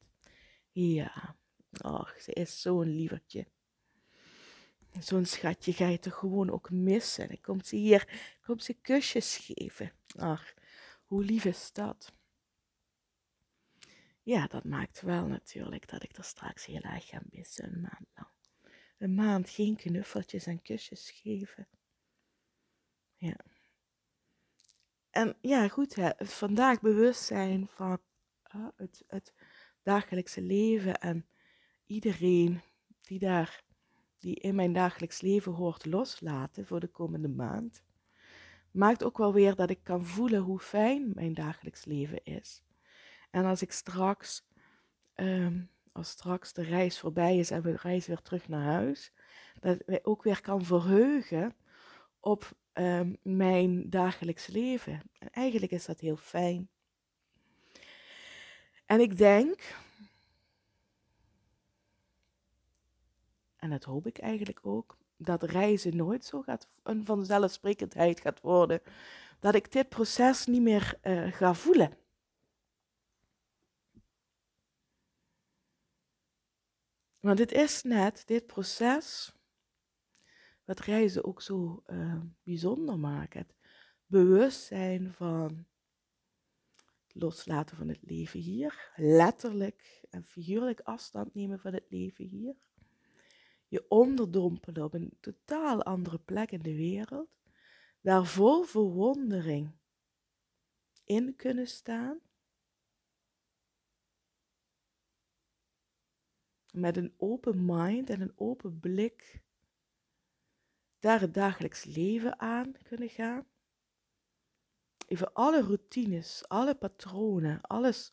Ja, 0.70 1.36
ach, 1.70 2.20
ze 2.20 2.32
is 2.32 2.60
zo'n 2.60 2.88
lievertje. 2.88 3.46
Zo'n 5.00 5.24
schatje 5.24 5.72
ga 5.72 5.88
je 5.88 5.98
toch 5.98 6.14
gewoon 6.14 6.50
ook 6.50 6.70
missen. 6.70 7.28
Dan 7.28 7.40
komt 7.40 7.66
ze 7.66 7.76
hier, 7.76 8.36
komt 8.46 8.64
ze 8.64 8.72
kusjes 8.74 9.36
geven. 9.36 9.92
Ach, 10.16 10.54
hoe 11.04 11.24
lief 11.24 11.44
is 11.44 11.72
dat? 11.72 12.16
Ja, 14.28 14.46
dat 14.46 14.64
maakt 14.64 15.00
wel 15.00 15.26
natuurlijk 15.26 15.88
dat 15.88 16.02
ik 16.02 16.16
er 16.16 16.24
straks 16.24 16.66
heel 16.66 16.80
erg 16.80 17.06
ga 17.06 17.20
missen, 17.30 17.64
een 17.64 17.80
maand 17.80 18.06
lang. 18.14 18.28
Een 18.98 19.14
maand 19.14 19.50
geen 19.50 19.76
knuffeltjes 19.76 20.46
en 20.46 20.62
kusjes 20.62 21.10
geven. 21.10 21.68
Ja. 23.14 23.36
En 25.10 25.36
ja, 25.40 25.68
goed, 25.68 25.94
hè, 25.94 26.10
vandaag 26.18 26.80
bewust 26.80 27.22
zijn 27.22 27.68
van 27.68 28.00
uh, 28.56 28.68
het, 28.76 29.04
het 29.06 29.34
dagelijkse 29.82 30.42
leven 30.42 31.00
en 31.00 31.28
iedereen 31.86 32.60
die 33.00 33.18
daar 33.18 33.62
die 34.18 34.34
in 34.34 34.54
mijn 34.54 34.72
dagelijks 34.72 35.20
leven 35.20 35.52
hoort 35.52 35.84
loslaten 35.84 36.66
voor 36.66 36.80
de 36.80 36.90
komende 36.90 37.28
maand, 37.28 37.82
maakt 38.70 39.04
ook 39.04 39.18
wel 39.18 39.32
weer 39.32 39.54
dat 39.54 39.70
ik 39.70 39.82
kan 39.82 40.06
voelen 40.06 40.40
hoe 40.40 40.60
fijn 40.60 41.12
mijn 41.14 41.34
dagelijks 41.34 41.84
leven 41.84 42.24
is. 42.24 42.62
En 43.30 43.44
als 43.44 43.62
ik 43.62 43.72
straks, 43.72 44.46
um, 45.14 45.70
als 45.92 46.08
straks 46.08 46.52
de 46.52 46.62
reis 46.62 46.98
voorbij 46.98 47.38
is 47.38 47.50
en 47.50 47.62
we 47.62 47.76
reizen 47.76 48.10
weer 48.10 48.22
terug 48.22 48.48
naar 48.48 48.64
huis, 48.64 49.12
dat 49.60 49.82
wij 49.86 50.00
ook 50.02 50.22
weer 50.22 50.40
kan 50.40 50.64
verheugen 50.64 51.54
op 52.20 52.52
um, 52.74 53.16
mijn 53.22 53.90
dagelijks 53.90 54.46
leven. 54.46 55.02
En 55.18 55.30
eigenlijk 55.30 55.72
is 55.72 55.84
dat 55.84 56.00
heel 56.00 56.16
fijn. 56.16 56.68
En 58.86 59.00
ik 59.00 59.16
denk 59.16 59.76
En 63.58 63.70
dat 63.70 63.84
hoop 63.84 64.06
ik 64.06 64.18
eigenlijk 64.18 64.58
ook. 64.62 64.96
dat 65.16 65.42
reizen 65.42 65.96
nooit 65.96 66.24
zo 66.24 66.42
gaat, 66.42 66.68
een 66.82 67.04
vanzelfsprekendheid 67.04 68.20
gaat 68.20 68.40
worden. 68.40 68.80
Dat 69.40 69.54
ik 69.54 69.72
dit 69.72 69.88
proces 69.88 70.46
niet 70.46 70.62
meer 70.62 70.98
uh, 71.02 71.32
ga 71.32 71.54
voelen. 71.54 71.96
Want 77.28 77.40
het 77.40 77.52
is 77.52 77.82
net 77.82 78.22
dit 78.26 78.46
proces 78.46 79.32
wat 80.64 80.80
reizen 80.80 81.24
ook 81.24 81.42
zo 81.42 81.82
uh, 81.86 82.20
bijzonder 82.42 82.98
maakt. 82.98 83.34
Het 83.34 83.54
bewustzijn 84.06 85.12
van 85.12 85.66
het 87.06 87.14
loslaten 87.14 87.76
van 87.76 87.88
het 87.88 87.98
leven 88.02 88.40
hier, 88.40 88.92
letterlijk 88.96 90.04
en 90.10 90.24
figuurlijk 90.24 90.80
afstand 90.80 91.34
nemen 91.34 91.60
van 91.60 91.72
het 91.72 91.84
leven 91.88 92.24
hier, 92.24 92.54
je 93.66 93.84
onderdompelen 93.88 94.84
op 94.84 94.94
een 94.94 95.16
totaal 95.20 95.82
andere 95.82 96.18
plek 96.18 96.50
in 96.50 96.62
de 96.62 96.74
wereld, 96.74 97.30
daar 98.00 98.26
vol 98.26 98.62
verwondering 98.62 99.70
in 101.04 101.36
kunnen 101.36 101.66
staan 101.66 102.20
met 106.80 106.96
een 106.96 107.14
open 107.16 107.64
mind 107.64 108.10
en 108.10 108.20
een 108.20 108.32
open 108.36 108.80
blik 108.80 109.42
daar 110.98 111.20
het 111.20 111.34
dagelijks 111.34 111.84
leven 111.84 112.40
aan 112.40 112.72
kunnen 112.82 113.08
gaan. 113.08 113.46
Even 115.06 115.32
alle 115.32 115.62
routines, 115.62 116.48
alle 116.48 116.74
patronen, 116.74 117.60
alles, 117.60 118.12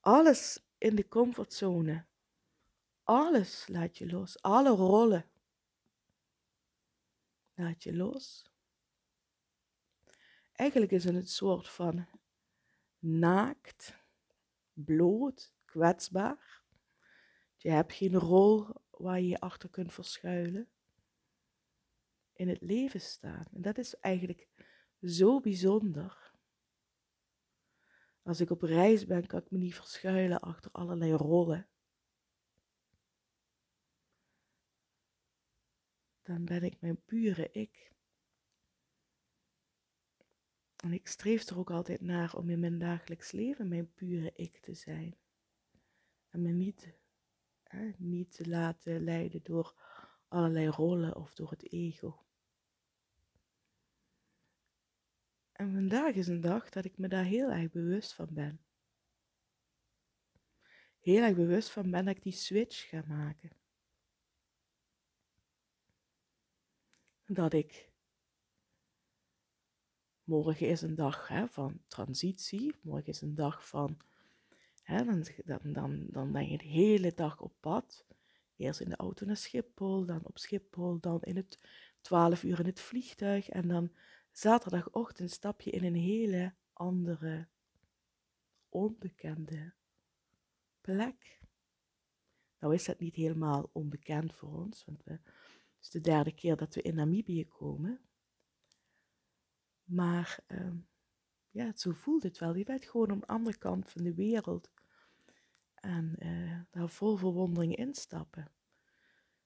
alles 0.00 0.64
in 0.78 0.94
de 0.94 1.08
comfortzone. 1.08 2.04
Alles 3.02 3.68
laat 3.68 3.98
je 3.98 4.10
los, 4.10 4.42
alle 4.42 4.70
rollen 4.70 5.30
laat 7.54 7.82
je 7.82 7.96
los. 7.96 8.50
Eigenlijk 10.52 10.92
is 10.92 11.04
het 11.04 11.14
een 11.14 11.26
soort 11.26 11.68
van 11.68 12.06
naakt, 12.98 13.98
bloot, 14.72 15.52
kwetsbaar. 15.64 16.59
Je 17.62 17.70
hebt 17.70 17.92
geen 17.92 18.14
rol 18.14 18.66
waar 18.90 19.20
je 19.20 19.28
je 19.28 19.40
achter 19.40 19.70
kunt 19.70 19.92
verschuilen. 19.92 20.68
In 22.32 22.48
het 22.48 22.60
leven 22.60 23.00
staan. 23.00 23.46
En 23.52 23.62
dat 23.62 23.78
is 23.78 23.94
eigenlijk 23.94 24.48
zo 25.02 25.40
bijzonder. 25.40 26.32
Als 28.22 28.40
ik 28.40 28.50
op 28.50 28.62
reis 28.62 29.06
ben, 29.06 29.26
kan 29.26 29.40
ik 29.40 29.50
me 29.50 29.58
niet 29.58 29.74
verschuilen 29.74 30.40
achter 30.40 30.70
allerlei 30.70 31.12
rollen. 31.12 31.68
Dan 36.22 36.44
ben 36.44 36.62
ik 36.62 36.80
mijn 36.80 37.04
pure 37.04 37.50
ik. 37.50 37.92
En 40.76 40.92
ik 40.92 41.08
streef 41.08 41.48
er 41.48 41.58
ook 41.58 41.70
altijd 41.70 42.00
naar 42.00 42.34
om 42.34 42.50
in 42.50 42.60
mijn 42.60 42.78
dagelijks 42.78 43.32
leven 43.32 43.68
mijn 43.68 43.92
pure 43.92 44.32
ik 44.34 44.56
te 44.56 44.74
zijn. 44.74 45.18
En 46.28 46.42
me 46.42 46.50
niet 46.50 46.98
niet 47.96 48.32
te 48.32 48.48
laten 48.48 49.04
leiden 49.04 49.40
door 49.42 49.74
allerlei 50.28 50.66
rollen 50.66 51.16
of 51.16 51.34
door 51.34 51.50
het 51.50 51.72
ego. 51.72 52.24
En 55.52 55.72
vandaag 55.72 56.14
is 56.14 56.28
een 56.28 56.40
dag 56.40 56.68
dat 56.70 56.84
ik 56.84 56.98
me 56.98 57.08
daar 57.08 57.24
heel 57.24 57.50
erg 57.50 57.70
bewust 57.70 58.12
van 58.12 58.28
ben. 58.30 58.60
Heel 61.00 61.22
erg 61.22 61.34
bewust 61.34 61.70
van 61.70 61.90
ben 61.90 62.04
dat 62.04 62.16
ik 62.16 62.22
die 62.22 62.32
switch 62.32 62.88
ga 62.88 63.04
maken. 63.06 63.50
Dat 67.26 67.52
ik 67.52 67.90
morgen 70.24 70.68
is 70.68 70.82
een 70.82 70.94
dag 70.94 71.28
hè, 71.28 71.48
van 71.48 71.82
transitie, 71.86 72.74
morgen 72.82 73.06
is 73.06 73.20
een 73.20 73.34
dag 73.34 73.68
van 73.68 74.00
dan, 75.44 75.72
dan, 75.72 76.06
dan, 76.10 76.32
ben 76.32 76.50
je 76.50 76.58
de 76.58 76.64
hele 76.64 77.14
dag 77.14 77.40
op 77.40 77.52
pad. 77.60 78.06
Eerst 78.56 78.80
in 78.80 78.88
de 78.88 78.96
auto 78.96 79.26
naar 79.26 79.36
Schiphol, 79.36 80.06
dan 80.06 80.26
op 80.26 80.38
Schiphol, 80.38 81.00
dan 81.00 81.22
in 81.22 81.36
het 81.36 81.58
12 82.00 82.42
uur 82.42 82.60
in 82.60 82.66
het 82.66 82.80
vliegtuig. 82.80 83.48
En 83.48 83.68
dan 83.68 83.92
zaterdagochtend 84.30 85.30
stap 85.30 85.60
je 85.60 85.70
in 85.70 85.84
een 85.84 85.94
hele 85.94 86.54
andere, 86.72 87.48
onbekende 88.68 89.72
plek. 90.80 91.40
Nou 92.58 92.74
is 92.74 92.84
dat 92.84 92.98
niet 92.98 93.14
helemaal 93.14 93.70
onbekend 93.72 94.34
voor 94.34 94.54
ons, 94.54 94.84
want 94.84 95.04
we, 95.04 95.12
het 95.12 95.22
is 95.80 95.90
de 95.90 96.00
derde 96.00 96.34
keer 96.34 96.56
dat 96.56 96.74
we 96.74 96.82
in 96.82 96.94
Namibië 96.94 97.46
komen. 97.46 98.00
Maar 99.84 100.40
ehm, 100.46 100.76
ja, 101.50 101.72
zo 101.76 101.92
voelt 101.92 102.22
het 102.22 102.38
wel. 102.38 102.54
Je 102.54 102.64
bent 102.64 102.84
gewoon 102.84 103.10
aan 103.10 103.18
de 103.18 103.26
andere 103.26 103.58
kant 103.58 103.90
van 103.90 104.02
de 104.02 104.14
wereld. 104.14 104.70
En 105.80 106.14
uh, 106.18 106.60
daar 106.70 106.88
vol 106.88 107.16
verwondering 107.16 107.76
instappen. 107.76 108.52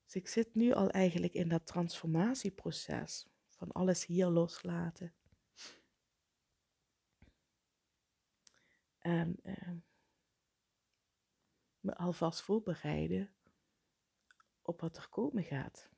Dus 0.04 0.14
ik 0.14 0.28
zit 0.28 0.54
nu 0.54 0.72
al 0.72 0.90
eigenlijk 0.90 1.32
in 1.32 1.48
dat 1.48 1.66
transformatieproces 1.66 3.26
van 3.48 3.72
alles 3.72 4.06
hier 4.06 4.26
loslaten. 4.26 5.14
En 8.98 9.36
uh, 9.42 9.70
me 11.80 11.94
alvast 11.96 12.42
voorbereiden 12.42 13.34
op 14.62 14.80
wat 14.80 14.96
er 14.96 15.08
komen 15.08 15.44
gaat. 15.44 15.92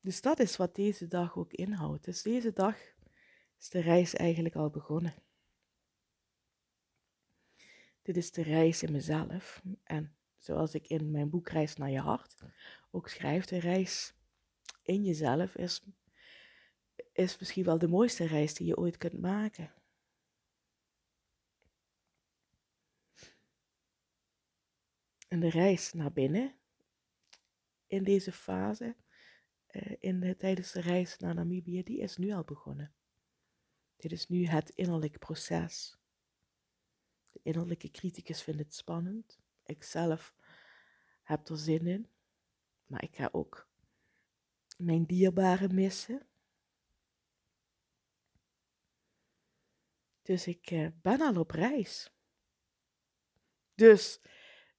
Dus 0.00 0.20
dat 0.20 0.38
is 0.38 0.56
wat 0.56 0.74
deze 0.74 1.06
dag 1.06 1.36
ook 1.36 1.52
inhoudt. 1.52 2.04
Dus 2.04 2.22
deze 2.22 2.52
dag 2.52 2.76
is 3.58 3.68
de 3.68 3.80
reis 3.80 4.14
eigenlijk 4.14 4.56
al 4.56 4.70
begonnen. 4.70 5.14
Dit 8.02 8.16
is 8.16 8.32
de 8.32 8.42
reis 8.42 8.82
in 8.82 8.92
mezelf. 8.92 9.62
En 9.82 10.16
zoals 10.36 10.74
ik 10.74 10.86
in 10.86 11.10
mijn 11.10 11.30
boek 11.30 11.48
Reis 11.48 11.76
naar 11.76 11.90
je 11.90 12.00
hart 12.00 12.42
ook 12.90 13.08
schrijf, 13.08 13.44
de 13.44 13.58
reis 13.58 14.14
in 14.82 15.04
jezelf 15.04 15.56
is, 15.56 15.82
is 17.12 17.38
misschien 17.38 17.64
wel 17.64 17.78
de 17.78 17.88
mooiste 17.88 18.26
reis 18.26 18.54
die 18.54 18.66
je 18.66 18.76
ooit 18.76 18.96
kunt 18.96 19.20
maken. 19.20 19.74
En 25.28 25.40
de 25.40 25.50
reis 25.50 25.92
naar 25.92 26.12
binnen 26.12 26.54
in 27.86 28.04
deze 28.04 28.32
fase, 28.32 28.96
eh, 29.66 29.96
in 29.98 30.20
de, 30.20 30.36
tijdens 30.36 30.72
de 30.72 30.80
reis 30.80 31.18
naar 31.18 31.34
Namibië, 31.34 31.82
die 31.82 32.00
is 32.00 32.16
nu 32.16 32.32
al 32.32 32.44
begonnen. 32.44 32.94
Dit 33.96 34.12
is 34.12 34.28
nu 34.28 34.46
het 34.46 34.70
innerlijk 34.70 35.18
proces 35.18 36.01
innerlijke 37.42 37.90
criticus 37.90 38.42
vindt 38.42 38.60
het 38.60 38.74
spannend. 38.74 39.38
Ik 39.64 39.82
zelf 39.82 40.34
heb 41.22 41.48
er 41.48 41.58
zin 41.58 41.86
in. 41.86 42.08
Maar 42.86 43.02
ik 43.02 43.16
ga 43.16 43.28
ook 43.32 43.68
mijn 44.76 45.04
dierbaren 45.04 45.74
missen. 45.74 46.26
Dus 50.22 50.46
ik 50.46 50.70
eh, 50.70 50.86
ben 51.02 51.20
al 51.20 51.40
op 51.40 51.50
reis. 51.50 52.12
Dus, 53.74 54.20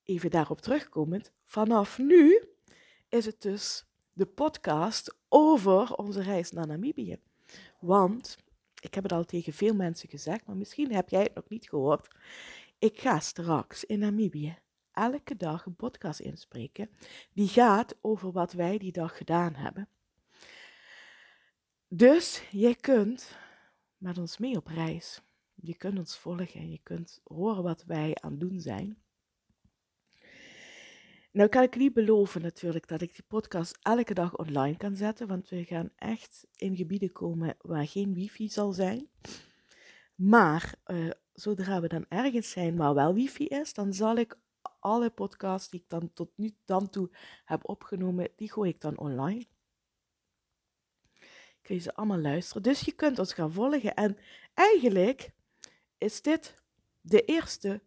even 0.03 0.29
daarop 0.29 0.61
terugkomend, 0.61 1.31
vanaf 1.43 1.97
nu 1.97 2.47
is 3.09 3.25
het 3.25 3.41
dus 3.41 3.85
de 4.13 4.25
podcast 4.25 5.17
over 5.29 5.95
onze 5.95 6.21
reis 6.21 6.51
naar 6.51 6.67
Namibië. 6.67 7.21
Want 7.79 8.37
ik 8.83 8.93
heb 8.93 9.03
het 9.03 9.11
al 9.11 9.25
tegen 9.25 9.53
veel 9.53 9.73
mensen 9.75 10.09
gezegd, 10.09 10.45
maar 10.45 10.57
misschien 10.57 10.93
heb 10.93 11.09
jij 11.09 11.23
het 11.23 11.35
nog 11.35 11.49
niet 11.49 11.69
gehoord. 11.69 12.07
Ik 12.79 12.99
ga 12.99 13.19
straks 13.19 13.83
in 13.83 13.99
Namibië 13.99 14.57
elke 14.91 15.35
dag 15.35 15.65
een 15.65 15.75
podcast 15.75 16.19
inspreken 16.19 16.89
die 17.33 17.47
gaat 17.47 17.95
over 18.01 18.31
wat 18.31 18.53
wij 18.53 18.77
die 18.77 18.91
dag 18.91 19.17
gedaan 19.17 19.55
hebben. 19.55 19.87
Dus 21.87 22.43
je 22.51 22.75
kunt 22.75 23.37
met 23.97 24.17
ons 24.17 24.37
mee 24.37 24.55
op 24.55 24.67
reis. 24.67 25.21
Je 25.55 25.75
kunt 25.75 25.97
ons 25.97 26.17
volgen 26.17 26.59
en 26.59 26.71
je 26.71 26.79
kunt 26.83 27.21
horen 27.23 27.63
wat 27.63 27.83
wij 27.83 28.15
aan 28.21 28.31
het 28.31 28.39
doen 28.39 28.59
zijn. 28.59 29.02
Nou 31.33 31.49
kan 31.49 31.63
ik 31.63 31.75
niet 31.75 31.93
beloven 31.93 32.41
natuurlijk 32.41 32.87
dat 32.87 33.01
ik 33.01 33.13
die 33.13 33.25
podcast 33.27 33.77
elke 33.81 34.13
dag 34.13 34.37
online 34.37 34.77
kan 34.77 34.95
zetten, 34.95 35.27
want 35.27 35.49
we 35.49 35.63
gaan 35.63 35.89
echt 35.95 36.47
in 36.55 36.75
gebieden 36.75 37.11
komen 37.11 37.55
waar 37.61 37.87
geen 37.87 38.13
wifi 38.13 38.49
zal 38.49 38.71
zijn. 38.71 39.09
Maar 40.15 40.75
uh, 40.87 41.09
zodra 41.33 41.81
we 41.81 41.87
dan 41.87 42.05
ergens 42.09 42.49
zijn 42.49 42.75
waar 42.75 42.93
wel 42.93 43.13
wifi 43.13 43.45
is, 43.45 43.73
dan 43.73 43.93
zal 43.93 44.15
ik 44.15 44.37
alle 44.79 45.09
podcasts 45.09 45.69
die 45.69 45.79
ik 45.79 45.89
dan 45.89 46.13
tot 46.13 46.29
nu 46.35 46.55
dan 46.65 46.89
toe 46.89 47.09
heb 47.45 47.69
opgenomen, 47.69 48.29
die 48.35 48.51
gooi 48.51 48.69
ik 48.69 48.81
dan 48.81 48.97
online. 48.97 49.45
Kun 51.61 51.75
je 51.75 51.81
ze 51.81 51.95
allemaal 51.95 52.19
luisteren. 52.19 52.63
Dus 52.63 52.81
je 52.81 52.91
kunt 52.91 53.19
ons 53.19 53.33
gaan 53.33 53.51
volgen. 53.51 53.93
En 53.93 54.17
eigenlijk 54.53 55.31
is 55.97 56.21
dit 56.21 56.61
de 57.01 57.25
eerste 57.25 57.81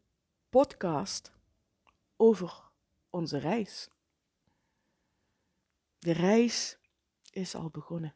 podcast 0.48 1.32
over 2.16 2.65
onze 3.16 3.38
reis. 3.38 3.88
De 5.98 6.12
reis 6.12 6.78
is 7.30 7.54
al 7.54 7.70
begonnen. 7.70 8.14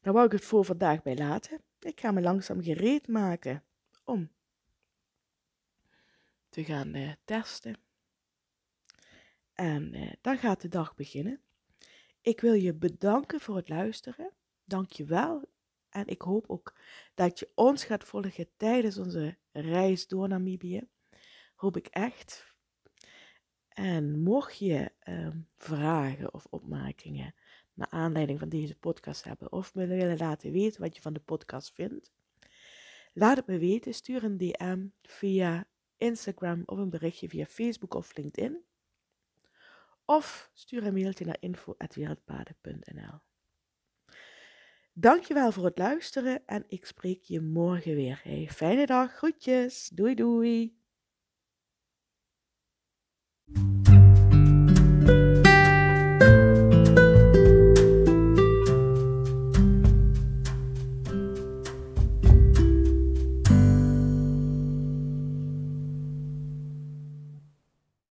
Daar 0.00 0.12
wou 0.12 0.26
ik 0.26 0.32
het 0.32 0.44
voor 0.44 0.64
vandaag 0.64 1.02
bij 1.02 1.16
laten. 1.16 1.60
Ik 1.78 2.00
ga 2.00 2.10
me 2.10 2.20
langzaam 2.20 2.62
gereed 2.62 3.08
maken 3.08 3.64
om 4.04 4.30
te 6.48 6.64
gaan 6.64 6.96
uh, 6.96 7.12
testen. 7.24 7.76
En 9.52 9.94
uh, 9.94 10.12
dan 10.20 10.38
gaat 10.38 10.60
de 10.60 10.68
dag 10.68 10.94
beginnen. 10.94 11.40
Ik 12.20 12.40
wil 12.40 12.54
je 12.54 12.74
bedanken 12.74 13.40
voor 13.40 13.56
het 13.56 13.68
luisteren. 13.68 14.32
Dank 14.64 14.92
je 14.92 15.04
wel. 15.04 15.50
En 15.88 16.06
ik 16.06 16.22
hoop 16.22 16.50
ook 16.50 16.74
dat 17.14 17.38
je 17.38 17.50
ons 17.54 17.84
gaat 17.84 18.04
volgen 18.04 18.48
tijdens 18.56 18.98
onze 18.98 19.36
reis 19.52 20.06
door 20.06 20.28
Namibië. 20.28 20.88
Hoop 21.62 21.76
ik 21.76 21.86
echt. 21.86 22.54
En 23.68 24.18
mocht 24.18 24.58
je 24.58 24.92
uh, 25.08 25.28
vragen 25.56 26.34
of 26.34 26.46
opmerkingen 26.50 27.34
naar 27.74 27.90
aanleiding 27.90 28.38
van 28.38 28.48
deze 28.48 28.78
podcast 28.78 29.24
hebben 29.24 29.52
of 29.52 29.74
me 29.74 29.86
willen 29.86 30.18
laten 30.18 30.52
weten 30.52 30.80
wat 30.80 30.96
je 30.96 31.02
van 31.02 31.12
de 31.12 31.20
podcast 31.20 31.72
vindt, 31.72 32.12
laat 33.12 33.36
het 33.36 33.46
me 33.46 33.58
weten. 33.58 33.94
Stuur 33.94 34.24
een 34.24 34.36
DM 34.36 34.86
via 35.02 35.68
Instagram 35.96 36.62
of 36.66 36.78
een 36.78 36.90
berichtje 36.90 37.28
via 37.28 37.46
Facebook 37.46 37.94
of 37.94 38.16
LinkedIn. 38.16 38.64
Of 40.04 40.50
stuur 40.52 40.86
een 40.86 40.94
mailtje 40.94 41.24
naar 41.24 41.36
info.wereldpaden.nl 41.40 43.20
Dankjewel 44.92 45.52
voor 45.52 45.64
het 45.64 45.78
luisteren 45.78 46.46
en 46.46 46.64
ik 46.68 46.86
spreek 46.86 47.22
je 47.22 47.40
morgen 47.40 47.94
weer. 47.94 48.46
Fijne 48.48 48.86
dag, 48.86 49.12
groetjes, 49.12 49.88
doei 49.88 50.14
doei. 50.14 50.81
Thank 53.54 53.88
you. 53.88 53.91